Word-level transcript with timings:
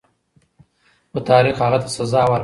خو 1.11 1.19
تاریخ 1.29 1.55
هغه 1.63 1.77
ته 1.83 1.87
سزا 1.97 2.21
ورکړه. 2.27 2.39